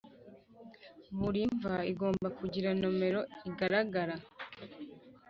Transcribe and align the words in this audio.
Buri 1.19 1.41
mva 1.55 1.75
igomba 1.91 2.27
kugira 2.39 2.69
nomero 2.81 3.21
igaragara 3.49 4.15